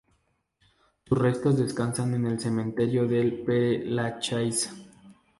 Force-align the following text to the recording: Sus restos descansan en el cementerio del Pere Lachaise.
Sus 1.05 1.15
restos 1.19 1.59
descansan 1.59 2.15
en 2.15 2.25
el 2.25 2.39
cementerio 2.39 3.07
del 3.07 3.43
Pere 3.43 3.85
Lachaise. 3.85 4.71